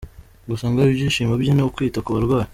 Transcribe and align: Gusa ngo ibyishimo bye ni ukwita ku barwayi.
Gusa 0.49 0.65
ngo 0.69 0.79
ibyishimo 0.89 1.33
bye 1.41 1.51
ni 1.53 1.63
ukwita 1.67 1.99
ku 2.05 2.09
barwayi. 2.15 2.49